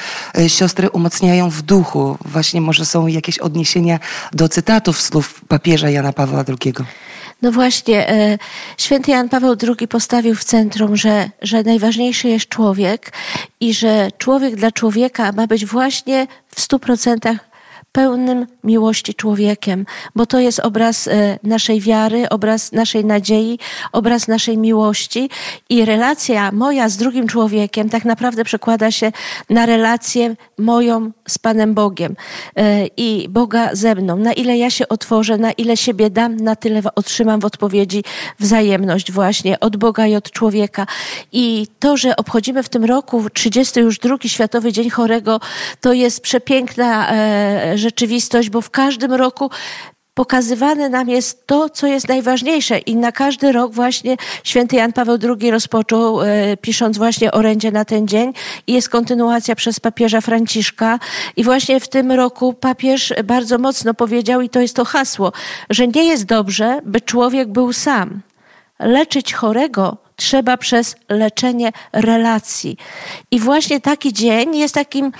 siostry 0.48 0.90
umacniają 0.90 1.50
w 1.50 1.62
duchu? 1.62 2.18
Właśnie 2.24 2.60
może 2.60 2.86
są 2.86 3.06
jakieś 3.06 3.38
odniesienia 3.38 3.98
do 4.32 4.48
cytatów 4.48 5.02
słów 5.02 5.40
papieża 5.48 5.90
Jana 5.90 6.12
Pawła 6.12 6.44
II? 6.48 6.74
No 7.42 7.52
właśnie, 7.52 8.08
e, 8.08 8.38
święty 8.78 9.10
Jan 9.10 9.28
Paweł 9.28 9.56
II 9.78 9.88
postawił 9.88 10.34
w 10.34 10.44
centrum, 10.44 10.96
że, 10.96 11.30
że 11.42 11.62
najważniejszy 11.62 12.28
jest 12.28 12.48
człowiek 12.48 13.12
i 13.60 13.74
że 13.74 14.08
człowiek 14.18 14.56
dla 14.56 14.72
człowieka 14.72 15.32
ma 15.32 15.46
być 15.46 15.66
właśnie 15.66 16.26
w 16.54 16.60
stu 16.60 16.78
procentach 16.78 17.51
pełnym 17.92 18.46
miłości 18.64 19.14
człowiekiem, 19.14 19.86
bo 20.14 20.26
to 20.26 20.40
jest 20.40 20.60
obraz 20.60 21.08
e, 21.08 21.38
naszej 21.42 21.80
wiary, 21.80 22.28
obraz 22.28 22.72
naszej 22.72 23.04
nadziei, 23.04 23.58
obraz 23.92 24.28
naszej 24.28 24.58
miłości 24.58 25.30
i 25.68 25.84
relacja 25.84 26.52
moja 26.52 26.88
z 26.88 26.96
drugim 26.96 27.28
człowiekiem 27.28 27.88
tak 27.88 28.04
naprawdę 28.04 28.44
przekłada 28.44 28.90
się 28.90 29.12
na 29.50 29.66
relację 29.66 30.36
moją 30.58 31.12
z 31.28 31.38
Panem 31.38 31.74
Bogiem 31.74 32.16
e, 32.56 32.86
i 32.96 33.28
Boga 33.28 33.70
ze 33.72 33.94
mną. 33.94 34.16
Na 34.16 34.32
ile 34.32 34.58
ja 34.58 34.70
się 34.70 34.88
otworzę, 34.88 35.38
na 35.38 35.52
ile 35.52 35.76
siebie 35.76 36.10
dam, 36.10 36.36
na 36.36 36.56
tyle 36.56 36.82
otrzymam 36.94 37.40
w 37.40 37.44
odpowiedzi 37.44 38.04
wzajemność 38.40 39.12
właśnie 39.12 39.60
od 39.60 39.76
Boga 39.76 40.06
i 40.06 40.14
od 40.16 40.30
człowieka. 40.30 40.86
I 41.32 41.66
to, 41.78 41.96
że 41.96 42.16
obchodzimy 42.16 42.62
w 42.62 42.68
tym 42.68 42.84
roku 42.84 43.30
30 43.30 43.80
już 43.80 43.98
drugi 43.98 44.28
Światowy 44.28 44.72
Dzień 44.72 44.90
Chorego, 44.90 45.40
to 45.80 45.92
jest 45.92 46.20
przepiękna 46.20 47.10
e, 47.12 47.78
rzeczywistość, 47.82 48.50
bo 48.50 48.60
w 48.60 48.70
każdym 48.70 49.12
roku 49.12 49.50
pokazywane 50.14 50.88
nam 50.88 51.08
jest 51.08 51.46
to, 51.46 51.70
co 51.70 51.86
jest 51.86 52.08
najważniejsze. 52.08 52.78
I 52.78 52.96
na 52.96 53.12
każdy 53.12 53.52
rok 53.52 53.72
właśnie 53.72 54.16
święty 54.44 54.76
Jan 54.76 54.92
Paweł 54.92 55.18
II 55.40 55.50
rozpoczął, 55.50 56.22
e, 56.22 56.56
pisząc 56.56 56.98
właśnie 56.98 57.32
orędzie 57.32 57.72
na 57.72 57.84
ten 57.84 58.08
dzień 58.08 58.32
i 58.66 58.72
jest 58.72 58.88
kontynuacja 58.88 59.54
przez 59.54 59.80
papieża 59.80 60.20
Franciszka. 60.20 60.98
I 61.36 61.44
właśnie 61.44 61.80
w 61.80 61.88
tym 61.88 62.12
roku 62.12 62.52
papież 62.52 63.14
bardzo 63.24 63.58
mocno 63.58 63.94
powiedział, 63.94 64.40
i 64.40 64.48
to 64.48 64.60
jest 64.60 64.76
to 64.76 64.84
hasło, 64.84 65.32
że 65.70 65.88
nie 65.88 66.04
jest 66.04 66.24
dobrze, 66.24 66.80
by 66.84 67.00
człowiek 67.00 67.48
był 67.48 67.72
sam. 67.72 68.20
Leczyć 68.78 69.34
chorego 69.34 69.96
trzeba 70.16 70.56
przez 70.56 70.96
leczenie 71.08 71.72
relacji. 71.92 72.76
I 73.30 73.40
właśnie 73.40 73.80
taki 73.80 74.12
dzień 74.12 74.56
jest 74.56 74.74
takim 74.74 75.12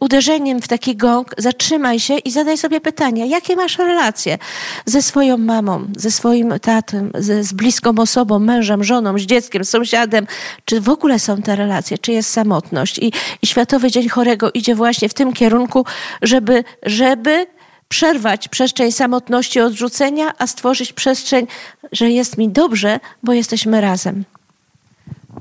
uderzeniem 0.00 0.62
w 0.62 0.68
taki 0.68 0.96
gong 0.96 1.34
zatrzymaj 1.38 2.00
się 2.00 2.18
i 2.18 2.30
zadaj 2.30 2.58
sobie 2.58 2.80
pytania, 2.80 3.26
jakie 3.26 3.56
masz 3.56 3.78
relacje 3.78 4.38
ze 4.86 5.02
swoją 5.02 5.36
mamą, 5.36 5.86
ze 5.96 6.10
swoim 6.10 6.54
tatą, 6.62 7.10
ze, 7.14 7.44
z 7.44 7.52
bliską 7.52 7.94
osobą, 7.98 8.38
mężem, 8.38 8.84
żoną, 8.84 9.18
z 9.18 9.22
dzieckiem, 9.22 9.64
z 9.64 9.70
sąsiadem, 9.70 10.26
czy 10.64 10.80
w 10.80 10.88
ogóle 10.88 11.18
są 11.18 11.42
te 11.42 11.56
relacje, 11.56 11.98
czy 11.98 12.12
jest 12.12 12.30
samotność. 12.30 12.98
I, 12.98 13.12
i 13.42 13.46
Światowy 13.46 13.90
Dzień 13.90 14.08
Chorego 14.08 14.50
idzie 14.54 14.74
właśnie 14.74 15.08
w 15.08 15.14
tym 15.14 15.32
kierunku, 15.32 15.84
żeby, 16.22 16.64
żeby 16.82 17.46
przerwać 17.88 18.48
przestrzeń 18.48 18.92
samotności, 18.92 19.60
odrzucenia, 19.60 20.32
a 20.38 20.46
stworzyć 20.46 20.92
przestrzeń, 20.92 21.46
że 21.92 22.10
jest 22.10 22.38
mi 22.38 22.48
dobrze, 22.48 23.00
bo 23.22 23.32
jesteśmy 23.32 23.80
razem. 23.80 24.24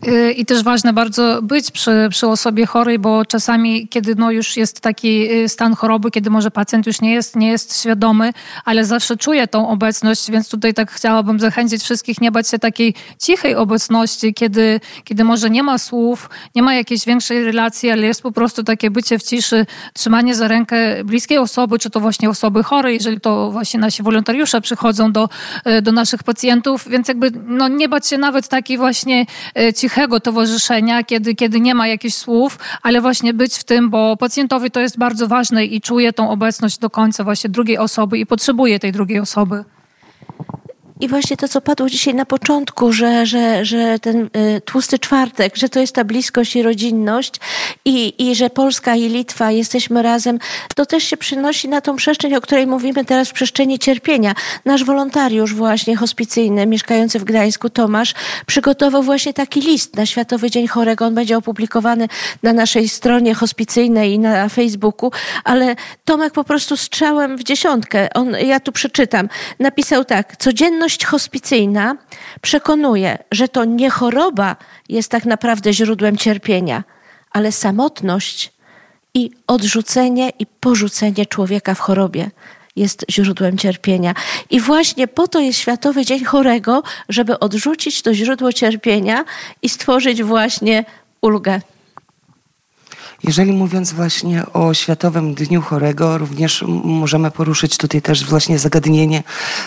Y, 0.05 0.31
I 0.31 0.45
też 0.45 0.63
ważne 0.63 0.93
bardzo 0.93 1.41
być 1.41 1.71
przy, 1.71 2.07
przy 2.09 2.27
osobie 2.27 2.65
chorej, 2.65 2.99
bo 2.99 3.25
czasami, 3.25 3.87
kiedy 3.87 4.15
no 4.15 4.31
już 4.31 4.57
jest 4.57 4.81
taki 4.81 5.31
y, 5.31 5.49
stan 5.49 5.75
choroby, 5.75 6.11
kiedy 6.11 6.29
może 6.29 6.51
pacjent 6.51 6.87
już 6.87 7.01
nie 7.01 7.13
jest, 7.13 7.35
nie 7.35 7.47
jest 7.47 7.81
świadomy, 7.81 8.33
ale 8.65 8.85
zawsze 8.85 9.17
czuje 9.17 9.47
tą 9.47 9.69
obecność, 9.69 10.31
więc 10.31 10.49
tutaj 10.49 10.73
tak 10.73 10.91
chciałabym 10.91 11.39
zachęcić 11.39 11.83
wszystkich, 11.83 12.21
nie 12.21 12.31
bać 12.31 12.49
się 12.49 12.59
takiej 12.59 12.93
cichej 13.19 13.55
obecności, 13.55 14.33
kiedy, 14.33 14.79
kiedy 15.03 15.23
może 15.23 15.49
nie 15.49 15.63
ma 15.63 15.77
słów, 15.77 16.29
nie 16.55 16.61
ma 16.61 16.73
jakiejś 16.73 17.05
większej 17.05 17.43
relacji, 17.43 17.89
ale 17.91 18.07
jest 18.07 18.21
po 18.21 18.31
prostu 18.31 18.63
takie 18.63 18.91
bycie 18.91 19.19
w 19.19 19.23
ciszy, 19.23 19.65
trzymanie 19.93 20.35
za 20.35 20.47
rękę 20.47 21.03
bliskiej 21.03 21.37
osoby, 21.37 21.79
czy 21.79 21.89
to 21.89 21.99
właśnie 21.99 22.29
osoby 22.29 22.63
chorej, 22.63 22.93
jeżeli 22.93 23.19
to 23.19 23.51
właśnie 23.51 23.79
nasi 23.79 24.03
wolontariusze 24.03 24.61
przychodzą 24.61 25.11
do, 25.11 25.29
y, 25.67 25.81
do 25.81 25.91
naszych 25.91 26.23
pacjentów, 26.23 26.89
więc 26.89 27.07
jakby 27.07 27.31
no 27.47 27.67
nie 27.67 27.89
bać 27.89 28.07
się 28.07 28.17
nawet 28.17 28.47
takiej 28.47 28.77
właśnie 28.77 29.25
cichej 29.75 29.86
cichego 29.87 30.19
towarzyszenia, 30.19 31.03
kiedy, 31.03 31.35
kiedy 31.35 31.59
nie 31.59 31.75
ma 31.75 31.87
jakichś 31.87 32.15
słów, 32.15 32.59
ale 32.81 33.01
właśnie 33.01 33.33
być 33.33 33.55
w 33.57 33.63
tym, 33.63 33.89
bo 33.89 34.17
pacjentowi 34.17 34.71
to 34.71 34.79
jest 34.79 34.97
bardzo 34.97 35.27
ważne 35.27 35.65
i 35.65 35.81
czuje 35.81 36.13
tą 36.13 36.29
obecność 36.29 36.77
do 36.77 36.89
końca 36.89 37.23
właśnie 37.23 37.49
drugiej 37.49 37.77
osoby 37.77 38.17
i 38.17 38.25
potrzebuje 38.25 38.79
tej 38.79 38.91
drugiej 38.91 39.19
osoby. 39.19 39.63
I 40.99 41.07
właśnie 41.07 41.37
to, 41.37 41.47
co 41.47 41.61
padło 41.61 41.89
dzisiaj 41.89 42.15
na 42.15 42.25
początku, 42.25 42.93
że, 42.93 43.25
że, 43.25 43.65
że 43.65 43.99
ten 43.99 44.29
y, 44.57 44.61
tłusty 44.65 44.99
czwartek, 44.99 45.55
że 45.55 45.69
to 45.69 45.79
jest 45.79 45.95
ta 45.95 46.03
bliskość 46.03 46.55
i 46.55 46.61
rodzinność 46.61 47.33
i, 47.85 48.29
i 48.29 48.35
że 48.35 48.49
Polska 48.49 48.95
i 48.95 49.09
Litwa 49.09 49.51
jesteśmy 49.51 50.01
razem, 50.01 50.39
to 50.75 50.85
też 50.85 51.03
się 51.03 51.17
przynosi 51.17 51.69
na 51.69 51.81
tą 51.81 51.95
przestrzeń, 51.95 52.35
o 52.35 52.41
której 52.41 52.67
mówimy 52.67 53.05
teraz 53.05 53.31
przestrzeni 53.31 53.79
cierpienia. 53.79 54.35
Nasz 54.65 54.83
wolontariusz 54.83 55.53
właśnie 55.53 55.95
hospicyjny, 55.95 56.65
mieszkający 56.65 57.19
w 57.19 57.23
Gdańsku, 57.23 57.69
Tomasz, 57.69 58.13
przygotował 58.45 59.03
właśnie 59.03 59.33
taki 59.33 59.61
list 59.61 59.95
na 59.95 60.05
Światowy 60.05 60.51
Dzień 60.51 60.67
Chorego. 60.67 61.05
On 61.05 61.15
będzie 61.15 61.37
opublikowany 61.37 62.07
na 62.43 62.53
naszej 62.53 62.89
stronie 62.89 63.33
hospicyjnej 63.33 64.13
i 64.13 64.19
na 64.19 64.49
Facebooku, 64.49 65.11
ale 65.43 65.75
Tomek 66.05 66.33
po 66.33 66.43
prostu 66.43 66.77
strzałem 66.77 67.37
w 67.37 67.43
dziesiątkę. 67.43 68.07
On, 68.13 68.31
ja 68.31 68.59
tu 68.59 68.71
przeczytam. 68.71 69.29
Napisał 69.59 70.05
tak, 70.05 70.37
codzienność 70.37 70.86
Działalność 70.87 71.05
hospicyjna 71.05 71.97
przekonuje, 72.41 73.17
że 73.31 73.47
to 73.47 73.65
nie 73.65 73.89
choroba 73.89 74.55
jest 74.89 75.11
tak 75.11 75.25
naprawdę 75.25 75.73
źródłem 75.73 76.17
cierpienia, 76.17 76.83
ale 77.31 77.51
samotność 77.51 78.51
i 79.13 79.31
odrzucenie 79.47 80.29
i 80.39 80.45
porzucenie 80.45 81.25
człowieka 81.25 81.73
w 81.75 81.79
chorobie 81.79 82.31
jest 82.75 83.05
źródłem 83.09 83.57
cierpienia. 83.57 84.13
I 84.49 84.59
właśnie 84.59 85.07
po 85.07 85.27
to 85.27 85.39
jest 85.39 85.59
Światowy 85.59 86.05
Dzień 86.05 86.23
Chorego, 86.23 86.83
żeby 87.09 87.39
odrzucić 87.39 88.01
to 88.01 88.13
źródło 88.13 88.53
cierpienia 88.53 89.25
i 89.61 89.69
stworzyć 89.69 90.23
właśnie 90.23 90.85
ulgę. 91.21 91.61
Jeżeli 93.23 93.51
mówiąc 93.51 93.93
właśnie 93.93 94.43
o 94.53 94.73
Światowym 94.73 95.33
Dniu 95.33 95.61
Chorego, 95.61 96.17
również 96.17 96.63
możemy 96.83 97.31
poruszyć 97.31 97.77
tutaj 97.77 98.01
też 98.01 98.25
właśnie 98.25 98.59
zagadnienie 98.59 99.23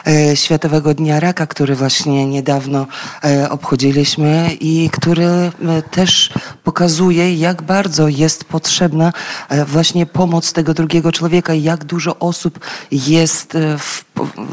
e, 0.06 0.36
Światowego 0.36 0.94
Dnia 0.94 1.20
Raka, 1.20 1.46
który 1.46 1.76
właśnie 1.76 2.26
niedawno 2.26 2.86
e, 3.24 3.50
obchodziliśmy 3.50 4.50
i 4.60 4.90
który 4.92 5.24
e, 5.24 5.50
też 5.90 6.32
pokazuje, 6.64 7.34
jak 7.34 7.62
bardzo 7.62 8.08
jest 8.08 8.44
potrzebna 8.44 9.12
właśnie 9.66 10.06
pomoc 10.06 10.52
tego 10.52 10.74
drugiego 10.74 11.12
człowieka, 11.12 11.54
jak 11.54 11.84
dużo 11.84 12.18
osób 12.18 12.60
jest 12.92 13.56
w, 13.78 14.04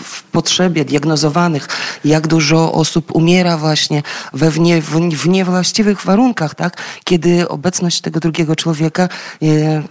w 0.04 0.24
potrzebie 0.24 0.86
diagnozowanych, 0.86 1.68
jak 2.06 2.28
dużo 2.28 2.74
osób 2.74 3.16
umiera 3.16 3.58
właśnie 3.58 4.04
we 4.34 4.52
w, 4.52 4.60
nie, 4.60 4.82
w 5.12 5.28
niewłaściwych 5.28 6.06
warunkach, 6.06 6.56
tak? 6.56 6.78
kiedy 7.04 7.50
obecność 7.50 8.02
tego 8.02 8.20
drugiego 8.20 8.56
człowieka 8.56 8.87
e, 9.42 9.84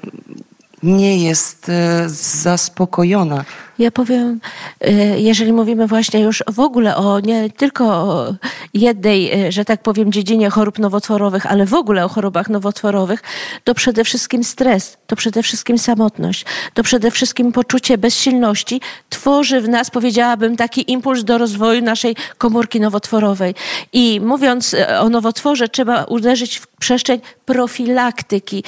nie 0.87 1.25
jest 1.25 1.71
zaspokojona. 2.07 3.45
Ja 3.78 3.90
powiem, 3.90 4.40
y, 4.87 4.90
jeżeli 5.19 5.52
mówimy 5.52 5.87
właśnie 5.87 6.21
już 6.21 6.45
w 6.49 6.61
ogóle 6.61 6.97
o 6.97 7.21
nie 7.21 7.50
tylko 7.50 8.26
jednej, 8.75 9.47
y, 9.47 9.52
że 9.52 9.64
tak 9.64 9.83
powiem, 9.83 10.12
dziedzinie 10.12 10.50
chorób 10.50 10.78
nowotworowych, 10.78 11.47
ale 11.47 11.66
w 11.66 11.75
ogóle 11.75 12.05
o 12.05 12.09
chorobach 12.09 12.49
nowotworowych, 12.49 13.23
to 13.64 13.75
przede 13.75 14.05
wszystkim 14.05 14.45
stres, 14.45 14.97
to 15.07 15.16
przede 15.16 15.43
wszystkim 15.43 15.78
samotność, 15.78 16.45
to 16.75 16.83
przede 16.83 17.11
wszystkim 17.11 17.52
poczucie 17.52 17.99
bezsilności 17.99 18.81
tworzy 19.09 19.61
w 19.61 19.69
nas, 19.69 19.90
powiedziałabym, 19.90 20.57
taki 20.57 20.93
impuls 20.93 21.25
do 21.25 21.38
rozwoju 21.38 21.83
naszej 21.83 22.16
komórki 22.38 22.81
nowotworowej. 22.81 23.55
I 23.93 24.21
mówiąc 24.21 24.76
o 25.00 25.09
nowotworze, 25.09 25.69
trzeba 25.69 26.05
uderzyć 26.05 26.59
w 26.59 26.66
przestrzeń 26.66 27.21
profilaktyki 27.45 28.64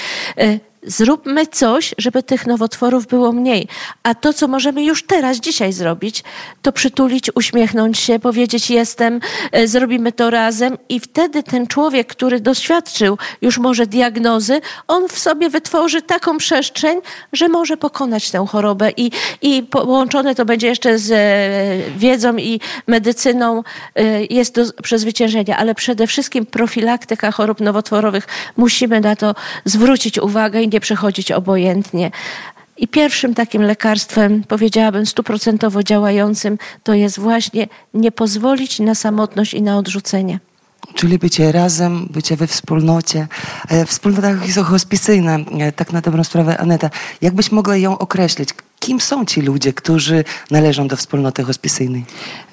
zróbmy 0.88 1.47
coś, 1.47 1.95
żeby 1.99 2.23
tych 2.23 2.47
nowotworów 2.47 3.07
było 3.07 3.33
mniej. 3.33 3.68
A 4.02 4.14
to, 4.14 4.33
co 4.33 4.49
możemy 4.49 4.85
już 4.85 5.07
teraz, 5.07 5.37
dzisiaj 5.37 5.73
zrobić, 5.73 6.25
to 6.62 6.73
przytulić, 6.73 7.30
uśmiechnąć 7.35 7.99
się, 7.99 8.18
powiedzieć 8.18 8.71
jestem, 8.71 9.21
e, 9.52 9.68
zrobimy 9.68 10.12
to 10.12 10.30
razem. 10.30 10.78
I 10.88 11.00
wtedy 11.00 11.42
ten 11.42 11.66
człowiek, 11.66 12.07
który 12.07 12.40
doświadczył 12.40 13.18
już 13.42 13.59
może 13.59 13.87
diagnozy, 13.87 14.61
on 14.88 15.09
w 15.09 15.18
sobie 15.18 15.50
wytworzy 15.50 16.02
taką 16.02 16.38
przestrzeń, 16.38 17.00
że 17.33 17.49
może 17.49 17.76
pokonać 17.76 18.30
tę 18.30 18.47
chorobę. 18.49 18.90
I, 18.97 19.11
i 19.42 19.62
połączone 19.62 20.35
to 20.35 20.45
będzie 20.45 20.66
jeszcze 20.66 20.99
z 20.99 21.11
e, 21.11 21.99
wiedzą 21.99 22.37
i 22.37 22.61
medycyną. 22.87 23.62
E, 23.95 24.25
jest 24.25 24.54
do 24.54 24.83
przezwyciężenia, 24.83 25.57
ale 25.57 25.75
przede 25.75 26.07
wszystkim 26.07 26.47
profilaktyka 26.47 27.33
chorób 27.33 27.61
nowotworowych. 27.61 28.26
Musimy 28.57 29.00
na 29.00 29.16
to 29.16 29.35
zwrócić 29.64 30.18
uwagę 30.18 30.62
i 30.62 30.68
nie 30.68 30.77
przechodzić 30.80 31.32
obojętnie. 31.32 32.11
I 32.76 32.88
pierwszym 32.88 33.35
takim 33.35 33.62
lekarstwem, 33.62 34.44
powiedziałabym 34.49 35.06
stuprocentowo 35.06 35.82
działającym, 35.82 36.58
to 36.82 36.94
jest 36.94 37.18
właśnie 37.18 37.68
nie 37.94 38.12
pozwolić 38.12 38.78
na 38.78 38.94
samotność 38.94 39.54
i 39.54 39.62
na 39.62 39.78
odrzucenie. 39.78 40.38
Czyli 40.94 41.18
bycie 41.18 41.52
razem, 41.52 42.08
bycie 42.11 42.37
we 42.37 42.47
wspólnocie. 42.47 43.26
E, 43.68 43.87
wspólnota 43.87 44.35
hospicyjna, 44.64 45.38
e, 45.58 45.73
tak 45.73 45.92
na 45.92 46.00
dobrą 46.00 46.25
sprawę, 46.25 46.58
Aneta, 46.58 46.90
jakbyś 47.23 47.52
mogła 47.52 47.76
ją 47.76 47.99
określić? 47.99 48.49
Kim 48.80 49.00
są 49.00 49.25
ci 49.25 49.42
ludzie, 49.42 49.73
którzy 49.73 50.25
należą 50.50 50.88
do 50.88 50.97
wspólnoty 50.97 51.44
hospicyjnej? 51.44 52.04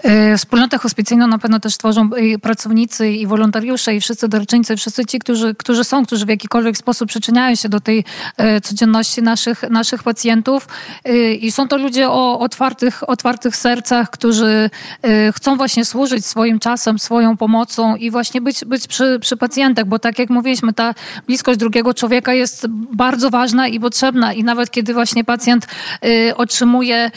E, 0.06 0.38
wspólnotę 0.38 0.78
hospicyjną 0.78 1.28
na 1.28 1.38
pewno 1.38 1.60
też 1.60 1.78
tworzą 1.78 2.10
pracownicy 2.42 3.10
i 3.10 3.28
wolontariusze 3.28 3.96
i 3.96 4.02
wszyscy 4.02 4.28
darczyńcy, 4.28 4.78
wszyscy 4.78 5.06
ci, 5.06 5.20
którzy, 5.20 5.56
którzy 5.56 5.84
są, 5.84 6.06
którzy 6.06 6.26
w 6.26 6.30
jakikolwiek 6.30 6.78
sposób 6.78 7.10
przyczyniają 7.10 7.56
się 7.56 7.70
do 7.70 7.80
tej 7.80 8.06
e, 8.38 8.62
codzienności 8.62 9.22
naszych, 9.22 9.70
naszych 9.70 10.04
pacjentów. 10.04 10.68
E, 11.06 11.34
I 11.34 11.52
są 11.52 11.68
to 11.68 11.78
ludzie 11.78 12.10
o 12.10 12.40
otwartych, 12.40 13.10
otwartych 13.10 13.56
sercach, 13.56 14.10
którzy 14.10 14.70
chcą 15.36 15.58
właśnie 15.58 15.86
służyć 15.86 16.26
swoim 16.26 16.60
czasem, 16.60 17.00
swoją 17.00 17.38
pomocą 17.38 17.96
i 17.96 18.12
właśnie 18.12 18.42
być, 18.42 18.66
być 18.66 18.88
przy, 18.88 19.20
przy 19.22 19.38
pacjentach, 19.38 19.86
bo 19.86 20.00
tak 20.00 20.20
jak 20.20 20.30
mówiliśmy, 20.30 20.74
ta 20.74 20.94
bliskość 21.28 21.60
drugiego 21.60 21.94
człowieka 21.94 22.34
jest 22.34 22.68
bardzo 22.92 23.30
ważna 23.30 23.68
i 23.68 23.80
potrzebna 23.80 24.34
i 24.34 24.44
nawet 24.44 24.72
kiedy 24.72 24.94
właśnie 24.94 25.24
pacjent 25.24 25.68
otrzymuje, 26.36 27.12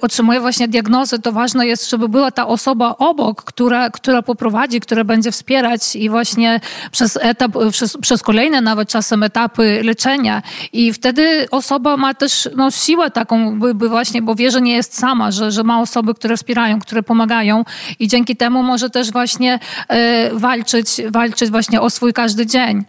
otrzymuje 0.00 0.40
właśnie 0.40 0.68
diagnozę, 0.68 1.18
to 1.18 1.32
ważne 1.32 1.66
jest, 1.66 1.90
żeby 1.90 2.08
była 2.08 2.31
ta 2.32 2.46
osoba 2.46 2.96
obok, 2.98 3.44
która, 3.44 3.90
która 3.90 4.22
poprowadzi, 4.22 4.80
która 4.80 5.04
będzie 5.04 5.32
wspierać 5.32 5.96
i 5.96 6.10
właśnie 6.10 6.60
przez 6.90 7.18
etap, 7.22 7.52
przez, 7.70 7.96
przez 7.96 8.22
kolejne 8.22 8.60
nawet 8.60 8.88
czasem 8.88 9.22
etapy 9.22 9.80
leczenia. 9.84 10.42
I 10.72 10.92
wtedy 10.92 11.46
osoba 11.50 11.96
ma 11.96 12.14
też 12.14 12.48
no, 12.56 12.70
siłę 12.70 13.10
taką, 13.10 13.58
by, 13.58 13.74
by 13.74 13.88
właśnie, 13.88 14.22
bo 14.22 14.34
wie, 14.34 14.50
że 14.50 14.60
nie 14.60 14.74
jest 14.74 14.98
sama, 14.98 15.30
że, 15.30 15.50
że 15.50 15.64
ma 15.64 15.80
osoby, 15.80 16.14
które 16.14 16.36
wspierają, 16.36 16.80
które 16.80 17.02
pomagają 17.02 17.64
i 17.98 18.08
dzięki 18.08 18.36
temu 18.36 18.62
może 18.62 18.90
też 18.90 19.12
właśnie 19.12 19.58
e, 19.88 20.30
walczyć, 20.34 20.88
walczyć 21.10 21.50
właśnie 21.50 21.80
o 21.80 21.90
swój 21.90 22.12
każdy 22.12 22.46
dzień. 22.46 22.84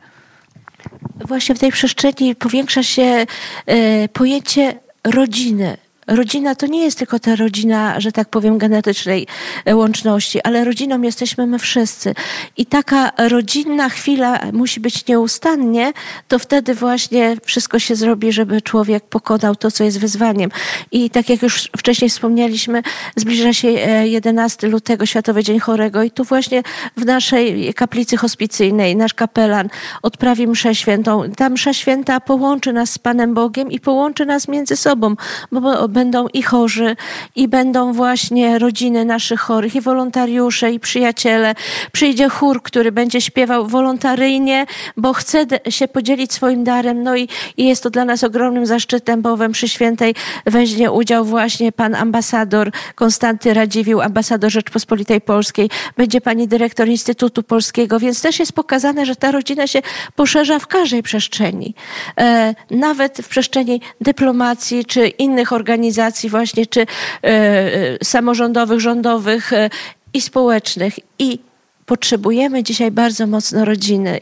Właśnie 1.27 1.55
w 1.55 1.59
tej 1.59 1.71
przestrzeni 1.71 2.35
powiększa 2.35 2.83
się 2.83 3.25
e, 3.65 4.07
pojęcie 4.07 4.79
rodziny, 5.03 5.77
rodzina 6.07 6.55
to 6.55 6.67
nie 6.67 6.83
jest 6.83 6.98
tylko 6.98 7.19
ta 7.19 7.36
rodzina, 7.36 8.00
że 8.00 8.12
tak 8.12 8.29
powiem, 8.29 8.57
genetycznej 8.57 9.27
e, 9.65 9.75
łączności, 9.75 10.41
ale 10.41 10.63
rodziną 10.63 11.01
jesteśmy 11.01 11.48
my 11.48 11.60
wszyscy. 11.60 12.13
I 12.57 12.65
taka 12.65 13.12
rodzinna 13.17 13.89
chwila 13.89 14.39
musi 14.53 14.79
być 14.79 15.07
nieustannie, 15.07 15.93
to 16.27 16.39
wtedy 16.39 16.75
właśnie 16.75 17.38
wszystko 17.43 17.79
się 17.79 17.95
zrobi, 17.95 18.31
żeby 18.31 18.62
człowiek 18.62 19.03
pokonał 19.03 19.55
to, 19.55 19.72
co 19.72 19.83
jest 19.83 20.00
wyzwaniem. 20.00 20.51
I 20.91 21.10
tak 21.10 21.29
jak 21.29 21.41
już 21.41 21.69
wcześniej 21.77 22.10
wspomnieliśmy, 22.10 22.83
zbliża 23.15 23.53
się 23.53 23.67
11 23.67 24.67
e, 24.67 24.69
lutego, 24.69 25.05
Światowy 25.05 25.43
Dzień 25.43 25.60
Chorego 25.60 26.03
i 26.03 26.12
tu 26.12 26.24
właśnie 26.24 26.63
w 26.98 27.05
naszej 27.05 27.74
kaplicy 27.74 28.17
hospicyjnej 28.17 28.95
nasz 28.95 29.13
kapelan 29.13 29.69
odprawi 30.01 30.48
mszę 30.48 30.75
świętą. 30.75 31.24
Ta 31.38 31.50
msza 31.50 31.74
święta 31.74 32.19
połączy 32.19 32.74
nas 32.74 32.89
z 32.89 33.00
Panem 33.00 33.33
Bogiem 33.33 33.72
i 33.72 33.79
połączy 33.79 34.25
nas 34.25 34.48
między 34.48 34.75
sobą, 34.75 35.15
bo 35.51 35.89
będą 35.93 36.27
i 36.27 36.41
chorzy, 36.41 36.95
i 37.35 37.47
będą 37.47 37.93
właśnie 37.93 38.59
rodziny 38.59 39.05
naszych 39.05 39.39
chorych, 39.39 39.75
i 39.75 39.81
wolontariusze, 39.81 40.71
i 40.71 40.79
przyjaciele. 40.79 41.55
Przyjdzie 41.91 42.29
chór, 42.29 42.62
który 42.62 42.91
będzie 42.91 43.21
śpiewał 43.21 43.67
wolontaryjnie, 43.67 44.65
bo 44.97 45.13
chce 45.13 45.45
się 45.69 45.88
podzielić 45.88 46.33
swoim 46.33 46.63
darem. 46.63 47.03
No 47.03 47.15
i, 47.15 47.27
i 47.57 47.65
jest 47.67 47.83
to 47.83 47.89
dla 47.89 48.05
nas 48.05 48.23
ogromnym 48.23 48.65
zaszczytem, 48.65 49.21
bo 49.21 49.38
we 49.38 49.50
mszy 49.50 49.69
świętej 49.69 50.15
weźmie 50.45 50.91
udział 50.91 51.25
właśnie 51.25 51.71
pan 51.71 51.95
ambasador 51.95 52.71
Konstanty 52.95 53.53
Radziwił, 53.53 54.01
ambasador 54.01 54.51
Rzeczpospolitej 54.51 55.21
Polskiej. 55.21 55.69
Będzie 55.97 56.21
pani 56.21 56.47
dyrektor 56.47 56.88
Instytutu 56.88 57.43
Polskiego, 57.43 58.00
więc 58.00 58.21
też 58.21 58.39
jest 58.39 58.53
pokazane, 58.53 59.05
że 59.05 59.15
ta 59.15 59.31
rodzina 59.31 59.67
się 59.67 59.81
poszerza 60.15 60.59
w 60.59 60.67
każdej 60.67 61.03
przestrzeni. 61.03 61.75
E, 62.19 62.55
nawet 62.71 63.17
w 63.17 63.27
przestrzeni 63.27 63.81
dyplomacji 64.01 64.85
czy 64.85 65.07
innych 65.07 65.53
organizacji 65.53 65.82
właśnie, 66.29 66.65
czy 66.65 66.81
e, 66.81 66.85
e, 67.23 68.05
samorządowych, 68.05 68.79
rządowych 68.79 69.53
e, 69.53 69.69
i 70.13 70.21
społecznych. 70.21 70.93
I 71.19 71.39
potrzebujemy 71.85 72.63
dzisiaj 72.63 72.91
bardzo 72.91 73.27
mocno 73.27 73.65
rodziny. 73.65 74.19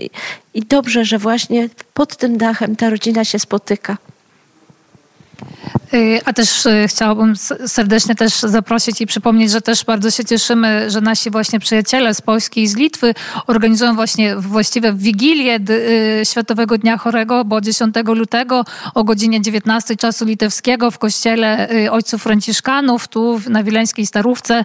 I 0.54 0.62
dobrze, 0.62 1.06
że 1.06 1.18
właśnie 1.18 1.70
pod 1.94 2.18
tym 2.18 2.38
dachem 2.38 2.76
ta 2.76 2.90
rodzina 2.90 3.26
się 3.26 3.40
spotyka. 3.40 3.98
Y, 5.94 6.20
a 6.26 6.34
też 6.34 6.66
y, 6.66 6.86
chciałabym 6.88 7.36
serdecznie 7.68 8.16
też 8.16 8.34
zaprosić 8.34 9.02
i 9.02 9.08
przypomnieć, 9.08 9.52
że 9.52 9.62
też 9.62 9.86
bardzo 9.86 10.12
się 10.12 10.26
cieszymy, 10.26 10.92
że 10.92 11.02
nasi 11.02 11.30
właśnie 11.30 11.60
przyjaciele 11.60 12.14
z 12.14 12.22
Polski 12.22 12.62
i 12.62 12.68
z 12.68 12.76
Litwy 12.76 13.14
organizują 13.48 13.96
właśnie 13.96 14.36
właściwie 14.36 14.94
w 14.94 14.98
Wigilię 14.98 15.60
y, 15.70 16.26
Światowego 16.26 16.78
Dnia 16.78 16.98
Chorego, 16.98 17.46
bo 17.46 17.62
10 17.62 17.96
lutego 18.06 18.66
o 18.94 19.04
godzinie 19.04 19.42
19 19.42 19.96
czasu 19.96 20.26
litewskiego 20.26 20.92
w 20.92 20.98
kościele 20.98 21.70
Ojców 21.92 22.24
Franciszkanów, 22.24 23.08
tu 23.08 23.42
na 23.50 23.64
Wileńskiej 23.64 24.06
Starówce, 24.06 24.64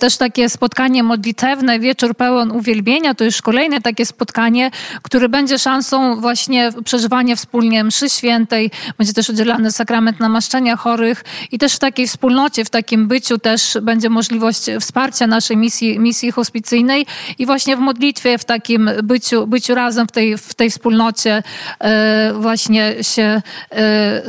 też 0.00 0.16
takie 0.16 0.48
spotkanie 0.48 1.02
modlitewne, 1.02 1.78
wieczór 1.78 2.14
pełen 2.14 2.52
uwielbienia, 2.52 3.14
to 3.14 3.24
już 3.24 3.42
kolejne 3.42 3.80
takie 3.80 4.06
spotkanie, 4.06 4.70
które 5.02 5.28
będzie 5.28 5.58
szansą 5.58 6.20
właśnie 6.20 6.70
przeżywania 6.84 7.36
wspólnie 7.36 7.84
mszy 7.84 8.10
świętej, 8.10 8.70
będzie 8.98 9.12
też 9.12 9.28
udzielany 9.28 9.72
sakrament 9.72 10.09
namaszczenia 10.18 10.76
chorych 10.76 11.24
i 11.52 11.58
też 11.58 11.74
w 11.74 11.78
takiej 11.78 12.08
wspólnocie, 12.08 12.64
w 12.64 12.70
takim 12.70 13.08
byciu 13.08 13.38
też 13.38 13.78
będzie 13.82 14.10
możliwość 14.10 14.66
wsparcia 14.80 15.26
naszej 15.26 15.56
misji, 15.56 15.98
misji 15.98 16.32
hospicyjnej 16.32 17.06
i 17.38 17.46
właśnie 17.46 17.76
w 17.76 17.80
modlitwie, 17.80 18.38
w 18.38 18.44
takim 18.44 18.90
byciu, 19.02 19.46
byciu 19.46 19.74
razem 19.74 20.06
w 20.06 20.12
tej, 20.12 20.38
w 20.38 20.54
tej 20.54 20.70
wspólnocie 20.70 21.42
e, 21.80 22.32
właśnie 22.40 23.04
się 23.04 23.42
e, 23.70 24.22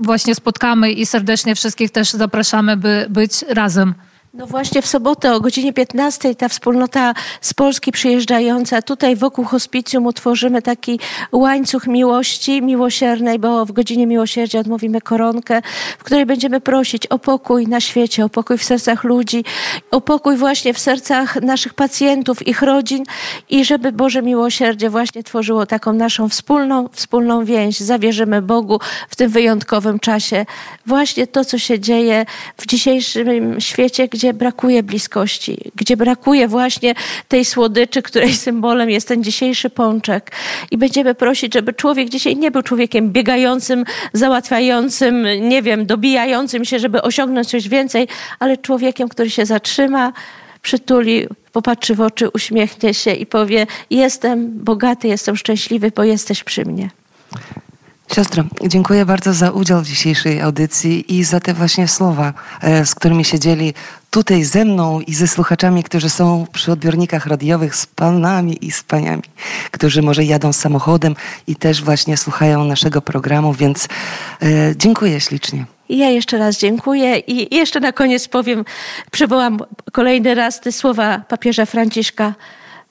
właśnie 0.00 0.34
spotkamy 0.34 0.92
i 0.92 1.06
serdecznie 1.06 1.54
wszystkich 1.54 1.90
też 1.90 2.10
zapraszamy, 2.10 2.76
by 2.76 3.06
być 3.08 3.44
razem. 3.48 3.94
No 4.34 4.46
właśnie 4.46 4.82
w 4.82 4.86
sobotę 4.86 5.34
o 5.34 5.40
godzinie 5.40 5.72
15 5.72 6.34
ta 6.34 6.48
wspólnota 6.48 7.14
z 7.40 7.54
Polski 7.54 7.92
przyjeżdżająca 7.92 8.82
tutaj 8.82 9.16
wokół 9.16 9.44
hospicjum 9.44 10.06
utworzymy 10.06 10.62
taki 10.62 11.00
łańcuch 11.32 11.86
miłości 11.86 12.62
miłosiernej, 12.62 13.38
bo 13.38 13.66
w 13.66 13.72
godzinie 13.72 14.06
miłosierdzia 14.06 14.60
odmówimy 14.60 15.00
koronkę, 15.00 15.62
w 15.98 16.04
której 16.04 16.26
będziemy 16.26 16.60
prosić 16.60 17.06
o 17.06 17.18
pokój 17.18 17.66
na 17.66 17.80
świecie, 17.80 18.24
o 18.24 18.28
pokój 18.28 18.58
w 18.58 18.64
sercach 18.64 19.04
ludzi, 19.04 19.44
o 19.90 20.00
pokój 20.00 20.36
właśnie 20.36 20.74
w 20.74 20.78
sercach 20.78 21.42
naszych 21.42 21.74
pacjentów, 21.74 22.46
ich 22.46 22.62
rodzin 22.62 23.04
i 23.48 23.64
żeby 23.64 23.92
Boże 23.92 24.22
miłosierdzie 24.22 24.90
właśnie 24.90 25.22
tworzyło 25.22 25.66
taką 25.66 25.92
naszą 25.92 26.28
wspólną, 26.28 26.88
wspólną 26.92 27.44
więź. 27.44 27.80
Zawierzymy 27.80 28.42
Bogu 28.42 28.78
w 29.08 29.16
tym 29.16 29.30
wyjątkowym 29.30 29.98
czasie. 29.98 30.46
Właśnie 30.86 31.26
to, 31.26 31.44
co 31.44 31.58
się 31.58 31.80
dzieje 31.80 32.26
w 32.56 32.66
dzisiejszym 32.66 33.60
świecie, 33.60 34.08
gdzie 34.20 34.34
brakuje 34.34 34.82
bliskości, 34.82 35.58
gdzie 35.74 35.96
brakuje 35.96 36.48
właśnie 36.48 36.94
tej 37.28 37.44
słodyczy, 37.44 38.02
której 38.02 38.34
symbolem 38.34 38.90
jest 38.90 39.08
ten 39.08 39.24
dzisiejszy 39.24 39.70
pączek. 39.70 40.32
I 40.70 40.78
będziemy 40.78 41.14
prosić, 41.14 41.54
żeby 41.54 41.72
człowiek 41.72 42.08
dzisiaj 42.08 42.36
nie 42.36 42.50
był 42.50 42.62
człowiekiem 42.62 43.12
biegającym, 43.12 43.84
załatwiającym, 44.12 45.26
nie 45.40 45.62
wiem, 45.62 45.86
dobijającym 45.86 46.64
się, 46.64 46.78
żeby 46.78 47.02
osiągnąć 47.02 47.48
coś 47.48 47.68
więcej, 47.68 48.08
ale 48.38 48.56
człowiekiem, 48.56 49.08
który 49.08 49.30
się 49.30 49.46
zatrzyma, 49.46 50.12
przytuli, 50.62 51.26
popatrzy 51.52 51.94
w 51.94 52.00
oczy, 52.00 52.28
uśmiechnie 52.30 52.94
się 52.94 53.10
i 53.12 53.26
powie: 53.26 53.66
Jestem 53.90 54.64
bogaty, 54.64 55.08
jestem 55.08 55.36
szczęśliwy, 55.36 55.92
bo 55.96 56.04
jesteś 56.04 56.44
przy 56.44 56.64
mnie. 56.64 56.90
Siostro, 58.14 58.44
dziękuję 58.66 59.06
bardzo 59.06 59.32
za 59.34 59.50
udział 59.50 59.80
w 59.80 59.86
dzisiejszej 59.86 60.40
audycji 60.40 61.18
i 61.18 61.24
za 61.24 61.40
te 61.40 61.54
właśnie 61.54 61.88
słowa, 61.88 62.32
e, 62.62 62.86
z 62.86 62.94
którymi 62.94 63.24
się 63.24 63.38
dzieli 63.38 63.74
tutaj 64.10 64.44
ze 64.44 64.64
mną 64.64 65.00
i 65.00 65.14
ze 65.14 65.28
słuchaczami, 65.28 65.82
którzy 65.82 66.10
są 66.10 66.46
przy 66.52 66.72
odbiornikach 66.72 67.26
radiowych, 67.26 67.76
z 67.76 67.86
panami 67.86 68.64
i 68.64 68.70
z 68.70 68.82
paniami, 68.82 69.22
którzy 69.70 70.02
może 70.02 70.24
jadą 70.24 70.52
samochodem 70.52 71.14
i 71.46 71.56
też 71.56 71.82
właśnie 71.82 72.16
słuchają 72.16 72.64
naszego 72.64 73.02
programu, 73.02 73.52
więc 73.52 73.88
e, 74.42 74.76
dziękuję 74.76 75.20
ślicznie. 75.20 75.64
Ja 75.88 76.08
jeszcze 76.08 76.38
raz 76.38 76.58
dziękuję 76.58 77.18
i 77.18 77.56
jeszcze 77.56 77.80
na 77.80 77.92
koniec 77.92 78.28
powiem, 78.28 78.64
przywołam 79.10 79.58
kolejny 79.92 80.34
raz 80.34 80.60
te 80.60 80.72
słowa 80.72 81.18
papieża 81.28 81.66
Franciszka. 81.66 82.34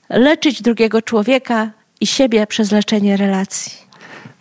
Leczyć 0.08 0.62
drugiego 0.62 1.02
człowieka 1.02 1.70
i 2.00 2.06
siebie 2.06 2.46
przez 2.46 2.72
leczenie 2.72 3.16
relacji 3.16 3.89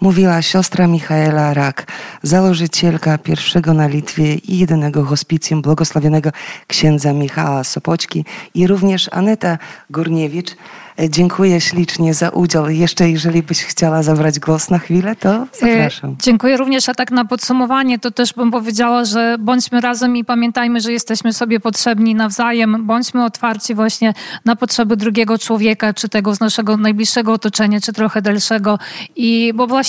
mówiła 0.02 0.42
siostra 0.42 0.88
Michaela 0.88 1.54
Rak, 1.54 1.88
założycielka 2.24 3.18
pierwszego 3.18 3.74
na 3.74 3.88
Litwie 3.88 4.36
i 4.36 4.58
jedynego 4.58 5.04
hospicjum 5.04 5.62
błogosławionego 5.62 6.30
księdza 6.68 7.14
Michała 7.14 7.64
Sopoćki 7.64 8.26
i 8.54 8.68
również 8.68 9.10
Aneta 9.12 9.58
Górniewicz, 9.90 10.56
E, 11.00 11.10
dziękuję 11.10 11.62
ślicznie 11.62 12.14
za 12.14 12.30
udział. 12.30 12.70
Jeszcze 12.70 13.10
jeżeli 13.10 13.44
byś 13.44 13.64
chciała 13.64 14.04
zabrać 14.04 14.40
głos 14.40 14.70
na 14.70 14.80
chwilę, 14.80 15.16
to 15.16 15.48
zapraszam. 15.54 16.10
E, 16.10 16.16
dziękuję 16.20 16.58
również, 16.58 16.90
a 16.90 16.94
tak 16.94 17.12
na 17.12 17.26
podsumowanie 17.26 18.00
to 18.00 18.12
też 18.12 18.34
bym 18.34 18.52
powiedziała, 18.52 19.06
że 19.06 19.36
bądźmy 19.40 19.82
razem 19.82 20.18
i 20.18 20.26
pamiętajmy, 20.26 20.82
że 20.82 20.92
jesteśmy 20.92 21.34
sobie 21.34 21.60
potrzebni 21.60 22.16
nawzajem. 22.16 22.86
Bądźmy 22.86 23.26
otwarci 23.26 23.76
właśnie 23.76 24.14
na 24.46 24.56
potrzeby 24.56 24.98
drugiego 24.98 25.38
człowieka, 25.38 25.94
czy 25.94 26.10
tego 26.10 26.36
z 26.36 26.40
naszego 26.40 26.78
najbliższego 26.78 27.34
otoczenia, 27.34 27.82
czy 27.82 27.94
trochę 27.94 28.22
dalszego. 28.22 28.80
I 29.16 29.54
bo 29.56 29.68
właśnie 29.68 29.89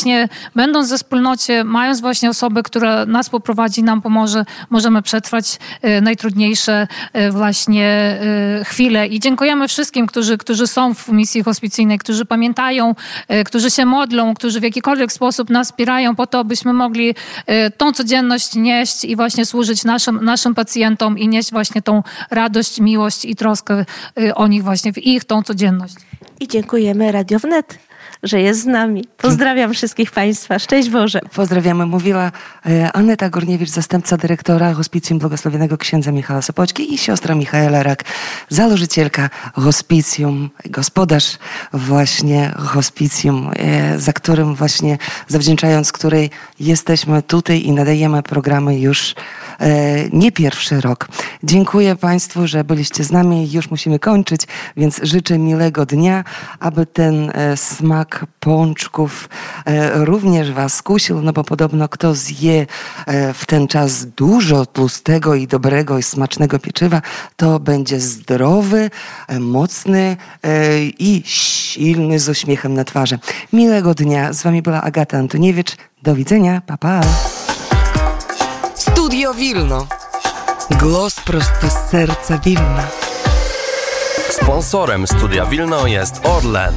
będąc 0.56 0.88
ze 0.88 0.96
wspólnocie, 0.96 1.64
mając 1.64 2.00
właśnie 2.00 2.30
osobę, 2.30 2.62
która 2.62 3.06
nas 3.06 3.30
poprowadzi, 3.30 3.82
nam 3.82 4.02
pomoże, 4.02 4.44
możemy 4.70 5.02
przetrwać 5.02 5.58
e, 5.82 6.00
najtrudniejsze 6.00 6.86
właśnie 7.30 8.18
chwile. 8.64 9.06
I 9.06 9.20
dziękujemy 9.20 9.68
wszystkim, 9.68 10.06
którzy, 10.06 10.38
którzy 10.38 10.66
są 10.66 10.94
w 10.94 11.08
misji 11.08 11.42
hospicyjnej, 11.42 11.98
którzy 11.98 12.24
pamiętają, 12.24 12.94
e, 13.28 13.44
którzy 13.44 13.70
się 13.70 13.86
modlą, 13.86 14.34
którzy 14.34 14.60
w 14.60 14.62
jakikolwiek 14.62 15.12
sposób 15.12 15.50
nas 15.50 15.68
wspierają 15.68 16.16
po 16.16 16.26
to, 16.26 16.44
byśmy 16.44 16.72
mogli 16.72 17.14
e, 17.46 17.70
tą 17.70 17.92
codzienność 17.92 18.54
nieść 18.54 19.04
i 19.04 19.16
właśnie 19.16 19.46
służyć 19.46 19.84
naszym, 19.84 20.24
naszym 20.24 20.54
pacjentom 20.54 21.18
i 21.18 21.28
nieść 21.28 21.50
właśnie 21.50 21.82
tą 21.82 22.02
radość, 22.30 22.80
miłość 22.80 23.24
i 23.24 23.36
troskę 23.36 23.84
e, 24.20 24.34
o 24.34 24.46
nich 24.46 24.64
właśnie 24.64 24.92
w 24.92 24.98
ich 24.98 25.24
tą 25.24 25.42
codzienność. 25.42 25.94
I 26.40 26.48
dziękujemy 26.48 27.12
Radio 27.12 27.38
Wnet 27.38 27.89
że 28.22 28.40
jest 28.40 28.62
z 28.62 28.66
nami. 28.66 29.04
Pozdrawiam 29.16 29.74
wszystkich 29.74 30.10
Państwa. 30.10 30.58
Szczęść 30.58 30.90
Boże. 30.90 31.20
Pozdrawiamy. 31.34 31.86
Mówiła 31.86 32.32
e, 32.66 32.92
Aneta 32.92 33.30
Gorniewicz, 33.30 33.68
zastępca 33.68 34.16
dyrektora 34.16 34.74
Hospicjum 34.74 35.18
Błogosławionego 35.18 35.78
Księdza 35.78 36.12
Michała 36.12 36.42
Sopoćki 36.42 36.94
i 36.94 36.98
siostra 36.98 37.34
Michaela 37.34 37.82
Rak, 37.82 38.04
założycielka 38.48 39.30
Hospicjum, 39.54 40.50
gospodarz 40.64 41.38
właśnie 41.72 42.52
Hospicjum, 42.58 43.50
e, 43.56 43.98
za 43.98 44.12
którym 44.12 44.54
właśnie, 44.54 44.98
zawdzięczając 45.28 45.92
której 45.92 46.30
jesteśmy 46.60 47.22
tutaj 47.22 47.62
i 47.62 47.72
nadajemy 47.72 48.22
programy 48.22 48.78
już 48.78 49.14
e, 49.60 50.08
nie 50.12 50.32
pierwszy 50.32 50.80
rok. 50.80 51.08
Dziękuję 51.42 51.96
Państwu, 51.96 52.46
że 52.46 52.64
byliście 52.64 53.04
z 53.04 53.12
nami. 53.12 53.52
Już 53.52 53.70
musimy 53.70 53.98
kończyć, 53.98 54.40
więc 54.76 55.00
życzę 55.02 55.38
miłego 55.38 55.86
dnia, 55.86 56.24
aby 56.60 56.86
ten 56.86 57.32
smak 57.56 58.00
smak 58.00 58.26
pączków 58.40 59.28
e, 59.66 60.04
również 60.04 60.52
Was 60.52 60.82
kusił, 60.82 61.22
no 61.22 61.32
bo 61.32 61.44
podobno 61.44 61.88
kto 61.88 62.14
zje 62.14 62.66
e, 63.06 63.34
w 63.34 63.46
ten 63.46 63.68
czas 63.68 64.06
dużo 64.06 64.66
tłustego 64.66 65.34
i 65.34 65.46
dobrego 65.46 65.98
i 65.98 66.02
smacznego 66.02 66.58
pieczywa, 66.58 67.02
to 67.36 67.60
będzie 67.60 68.00
zdrowy, 68.00 68.90
e, 69.28 69.40
mocny 69.40 70.16
e, 70.42 70.82
i 70.84 71.22
silny 71.26 72.18
z 72.18 72.28
uśmiechem 72.28 72.74
na 72.74 72.84
twarzy. 72.84 73.18
Miłego 73.52 73.94
dnia. 73.94 74.32
Z 74.32 74.42
Wami 74.42 74.62
była 74.62 74.82
Agata 74.82 75.18
Antoniewicz. 75.18 75.76
Do 76.02 76.14
widzenia. 76.14 76.62
Pa, 76.66 76.76
pa. 76.76 77.00
Studio 78.74 79.34
Wilno. 79.34 79.86
Głos 80.78 81.20
prosto 81.20 81.70
z 81.70 81.90
serca 81.90 82.38
Wilna. 82.38 82.86
Sponsorem 84.30 85.06
Studia 85.06 85.46
Wilno 85.46 85.86
jest 85.86 86.20
Orlen. 86.26 86.74